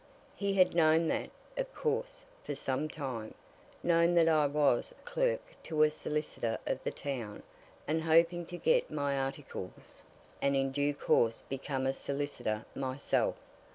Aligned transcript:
He 0.35 0.55
had 0.55 0.73
known 0.73 1.07
that, 1.09 1.29
of 1.57 1.71
course, 1.75 2.23
for 2.43 2.55
some 2.55 2.89
time 2.89 3.35
known 3.83 4.15
that 4.15 4.27
I 4.27 4.47
was 4.47 4.95
clerk 5.05 5.41
to 5.65 5.83
a 5.83 5.91
solicitor 5.91 6.57
of 6.65 6.83
the 6.83 6.89
town, 6.89 7.43
and 7.87 8.01
hoping 8.01 8.47
to 8.47 8.57
get 8.57 8.89
my 8.89 9.15
articles, 9.15 10.01
and 10.41 10.55
in 10.55 10.71
due 10.71 10.95
course 10.95 11.43
become 11.43 11.85
a 11.85 11.93
solicitor 11.93 12.65
myself. 12.73 13.35